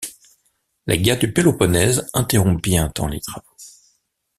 [0.87, 3.55] La Guerre du Péloponnèse interrompit un temps les travaux.